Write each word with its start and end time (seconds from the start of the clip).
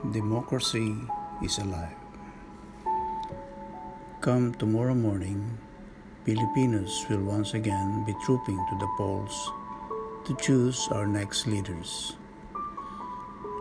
Democracy 0.00 0.96
is 1.44 1.58
alive. 1.58 1.92
Come 4.22 4.54
tomorrow 4.54 4.94
morning, 4.94 5.58
Filipinos 6.24 7.04
will 7.10 7.20
once 7.20 7.52
again 7.52 8.02
be 8.08 8.16
trooping 8.24 8.56
to 8.56 8.78
the 8.80 8.88
polls 8.96 9.52
to 10.24 10.34
choose 10.40 10.88
our 10.90 11.06
next 11.06 11.46
leaders. 11.46 12.16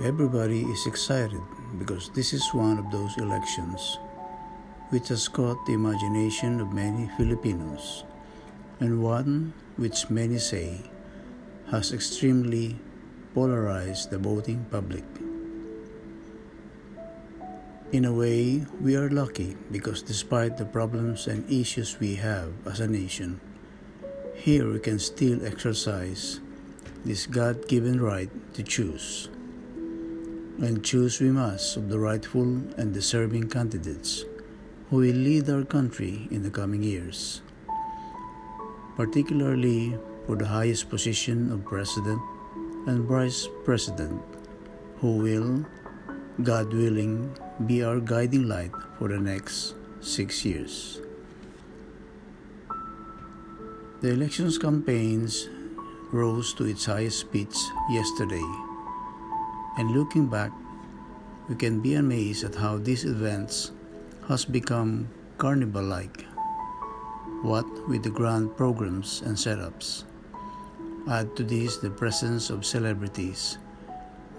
Everybody 0.00 0.64
is 0.72 0.86
excited 0.86 1.44
because 1.78 2.08
this 2.16 2.32
is 2.32 2.48
one 2.54 2.78
of 2.78 2.90
those 2.90 3.12
elections 3.18 3.98
which 4.88 5.08
has 5.08 5.28
caught 5.28 5.60
the 5.66 5.76
imagination 5.76 6.62
of 6.62 6.72
many 6.72 7.12
Filipinos 7.18 8.04
and 8.80 9.04
one 9.04 9.52
which 9.76 10.08
many 10.08 10.38
say 10.38 10.80
has 11.70 11.92
extremely 11.92 12.80
polarized 13.34 14.08
the 14.08 14.16
voting 14.16 14.64
public. 14.70 15.04
In 17.92 18.06
a 18.06 18.12
way, 18.12 18.64
we 18.80 18.96
are 18.96 19.10
lucky 19.10 19.54
because 19.70 20.00
despite 20.00 20.56
the 20.56 20.64
problems 20.64 21.26
and 21.26 21.44
issues 21.52 22.00
we 22.00 22.14
have 22.14 22.48
as 22.64 22.80
a 22.80 22.88
nation, 22.88 23.38
here 24.34 24.72
we 24.72 24.80
can 24.80 24.98
still 24.98 25.44
exercise 25.44 26.40
this 27.04 27.26
God 27.26 27.68
given 27.68 28.00
right 28.00 28.30
to 28.54 28.62
choose. 28.62 29.28
And 30.56 30.82
choose 30.82 31.20
we 31.20 31.28
must 31.32 31.76
of 31.76 31.90
the 31.90 31.98
rightful 31.98 32.64
and 32.80 32.94
deserving 32.94 33.50
candidates 33.50 34.24
who 34.88 35.04
will 35.04 35.20
lead 35.28 35.50
our 35.50 35.64
country 35.64 36.28
in 36.30 36.42
the 36.42 36.50
coming 36.50 36.82
years, 36.82 37.42
particularly 38.96 39.98
for 40.24 40.36
the 40.36 40.48
highest 40.48 40.88
position 40.88 41.52
of 41.52 41.66
President 41.66 42.22
and 42.86 43.04
Vice 43.04 43.48
President, 43.66 44.22
who 44.96 45.18
will 45.18 45.66
God 46.40 46.72
willing, 46.72 47.36
be 47.66 47.84
our 47.84 48.00
guiding 48.00 48.48
light 48.48 48.72
for 48.98 49.08
the 49.08 49.20
next 49.20 49.74
six 50.00 50.46
years. 50.46 50.98
The 54.00 54.16
elections 54.16 54.56
campaigns 54.56 55.50
rose 56.10 56.54
to 56.54 56.64
its 56.64 56.86
highest 56.86 57.30
pitch 57.30 57.54
yesterday, 57.90 58.48
and 59.76 59.92
looking 59.92 60.26
back, 60.26 60.50
we 61.50 61.54
can 61.54 61.80
be 61.80 61.94
amazed 62.00 62.44
at 62.44 62.54
how 62.54 62.78
these 62.78 63.04
events 63.04 63.70
has 64.26 64.46
become 64.46 65.08
carnival-like. 65.36 66.24
What 67.42 67.68
with 67.88 68.04
the 68.04 68.10
grand 68.10 68.56
programs 68.56 69.20
and 69.20 69.36
setups. 69.36 70.04
Add 71.10 71.36
to 71.36 71.44
this 71.44 71.76
the 71.76 71.90
presence 71.90 72.48
of 72.48 72.64
celebrities 72.64 73.58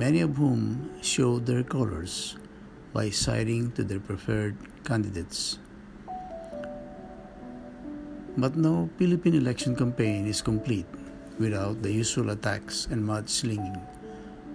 many 0.00 0.24
of 0.24 0.40
whom 0.40 0.88
showed 1.04 1.44
their 1.44 1.60
colors 1.60 2.40
by 2.96 3.12
siding 3.12 3.68
to 3.76 3.84
their 3.84 4.00
preferred 4.00 4.56
candidates. 4.82 5.60
But 8.40 8.56
no 8.56 8.88
Philippine 8.96 9.36
election 9.36 9.76
campaign 9.76 10.24
is 10.24 10.40
complete 10.40 10.88
without 11.36 11.84
the 11.84 11.92
usual 11.92 12.32
attacks 12.32 12.88
and 12.88 13.04
mudslinging, 13.04 13.76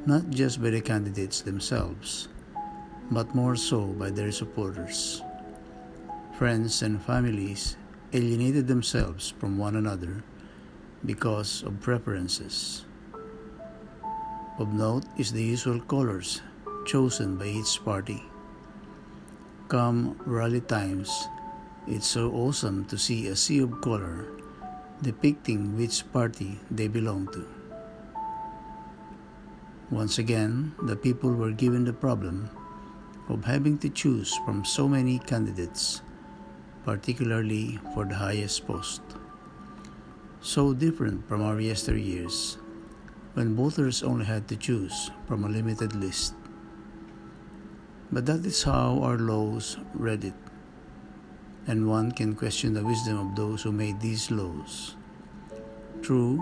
not 0.09 0.33
just 0.33 0.65
by 0.65 0.73
the 0.73 0.81
candidates 0.81 1.45
themselves, 1.45 2.27
but 3.13 3.37
more 3.37 3.55
so 3.55 3.85
by 4.01 4.09
their 4.09 4.33
supporters. 4.33 5.21
Friends 6.41 6.81
and 6.81 6.97
families 6.97 7.77
alienated 8.17 8.65
themselves 8.65 9.29
from 9.37 9.61
one 9.61 9.77
another 9.77 10.25
because 11.05 11.61
of 11.61 11.85
preferences. 11.85 12.89
Of 14.57 14.71
note 14.71 15.03
is 15.17 15.33
the 15.33 15.43
usual 15.43 15.81
colors 15.81 16.39
chosen 16.87 17.35
by 17.35 17.47
each 17.47 17.83
party. 17.83 18.23
Come 19.67 20.15
rally 20.23 20.61
times, 20.61 21.11
it's 21.87 22.07
so 22.07 22.31
awesome 22.31 22.85
to 22.85 22.97
see 22.97 23.27
a 23.27 23.35
sea 23.35 23.59
of 23.59 23.81
color 23.81 24.31
depicting 25.01 25.75
which 25.75 26.09
party 26.13 26.57
they 26.71 26.87
belong 26.87 27.27
to. 27.35 27.43
Once 29.91 30.19
again, 30.19 30.71
the 30.83 30.95
people 30.95 31.35
were 31.35 31.51
given 31.51 31.83
the 31.83 31.91
problem 31.91 32.49
of 33.27 33.43
having 33.43 33.77
to 33.79 33.89
choose 33.89 34.39
from 34.45 34.63
so 34.63 34.87
many 34.87 35.19
candidates, 35.19 36.01
particularly 36.85 37.77
for 37.93 38.05
the 38.05 38.15
highest 38.15 38.65
post. 38.65 39.01
So 40.39 40.73
different 40.73 41.27
from 41.27 41.41
our 41.41 41.57
yesteryears 41.57 42.55
when 43.35 43.55
voters 43.55 44.01
only 44.01 44.23
had 44.23 44.47
to 44.47 44.55
choose 44.55 45.11
from 45.27 45.43
a 45.43 45.49
limited 45.49 45.93
list. 45.93 46.33
But 48.11 48.25
that 48.27 48.45
is 48.45 48.63
how 48.63 49.03
our 49.03 49.17
laws 49.17 49.77
read 49.93 50.23
it, 50.23 50.33
and 51.67 51.89
one 51.89 52.13
can 52.13 52.33
question 52.33 52.73
the 52.73 52.83
wisdom 52.83 53.19
of 53.19 53.35
those 53.35 53.63
who 53.63 53.73
made 53.73 53.99
these 53.99 54.31
laws. 54.31 54.95
True, 56.01 56.39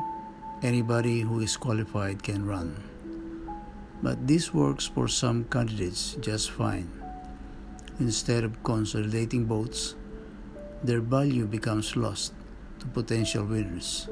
anybody 0.61 1.21
who 1.21 1.39
is 1.41 1.57
qualified 1.57 2.21
can 2.21 2.45
run, 2.45 2.77
but 4.03 4.27
this 4.27 4.53
works 4.53 4.85
for 4.85 5.07
some 5.07 5.45
candidates 5.45 6.13
just 6.21 6.51
fine. 6.51 6.91
Instead 7.99 8.43
of 8.43 8.61
consolidating 8.63 9.47
votes, 9.47 9.95
their 10.83 11.01
value 11.01 11.47
becomes 11.47 11.95
lost 11.95 12.33
to 12.79 12.85
potential 12.85 13.45
winners. 13.45 14.09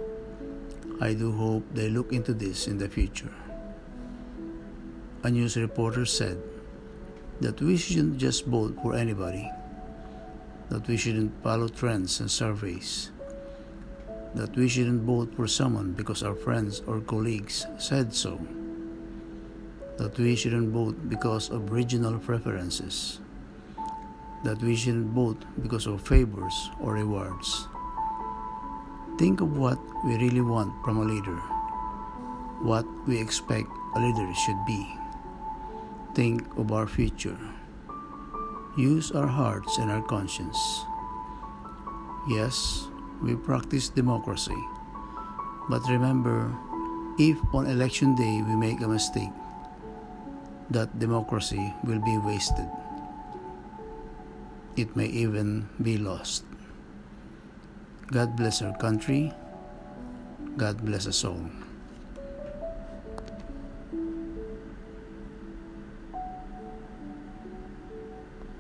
I 1.01 1.15
do 1.15 1.31
hope 1.31 1.65
they 1.73 1.89
look 1.89 2.13
into 2.13 2.31
this 2.31 2.67
in 2.67 2.77
the 2.77 2.87
future. 2.87 3.33
A 5.23 5.31
news 5.31 5.57
reporter 5.57 6.05
said 6.05 6.37
that 7.39 7.59
we 7.59 7.75
shouldn't 7.75 8.19
just 8.19 8.45
vote 8.45 8.77
for 8.83 8.93
anybody, 8.93 9.49
that 10.69 10.87
we 10.87 10.97
shouldn't 10.97 11.33
follow 11.41 11.67
trends 11.69 12.19
and 12.19 12.29
surveys, 12.29 13.09
that 14.35 14.55
we 14.55 14.69
shouldn't 14.69 15.01
vote 15.01 15.33
for 15.33 15.47
someone 15.47 15.93
because 15.93 16.21
our 16.21 16.35
friends 16.35 16.83
or 16.85 17.01
colleagues 17.01 17.65
said 17.79 18.13
so, 18.13 18.39
that 19.97 20.15
we 20.19 20.35
shouldn't 20.35 20.69
vote 20.69 21.09
because 21.09 21.49
of 21.49 21.71
regional 21.71 22.19
preferences, 22.19 23.19
that 24.43 24.61
we 24.61 24.75
shouldn't 24.75 25.17
vote 25.17 25.41
because 25.63 25.87
of 25.87 26.05
favors 26.05 26.69
or 26.79 26.93
rewards 26.93 27.65
Think 29.21 29.39
of 29.39 29.55
what 29.55 29.77
we 30.01 30.17
really 30.17 30.41
want 30.41 30.73
from 30.81 30.97
a 30.97 31.05
leader, 31.05 31.37
what 32.65 32.89
we 33.05 33.21
expect 33.21 33.69
a 33.93 33.99
leader 34.01 34.25
should 34.33 34.57
be. 34.65 34.81
Think 36.17 36.41
of 36.57 36.71
our 36.71 36.87
future. 36.87 37.37
Use 38.75 39.11
our 39.11 39.27
hearts 39.27 39.77
and 39.77 39.91
our 39.91 40.01
conscience. 40.01 40.57
Yes, 42.33 42.89
we 43.21 43.35
practice 43.37 43.93
democracy, 43.93 44.57
but 45.69 45.85
remember, 45.85 46.49
if 47.19 47.37
on 47.53 47.69
election 47.69 48.15
day 48.15 48.41
we 48.41 48.55
make 48.57 48.81
a 48.81 48.89
mistake, 48.89 49.37
that 50.71 50.97
democracy 50.97 51.75
will 51.83 52.01
be 52.01 52.17
wasted. 52.17 52.65
It 54.75 54.95
may 54.97 55.13
even 55.13 55.69
be 55.77 55.99
lost. 55.99 56.50
God 58.11 58.35
bless 58.35 58.61
our 58.61 58.75
country. 58.75 59.31
God 60.57 60.83
bless 60.83 61.07
us 61.07 61.23
all. 61.23 61.47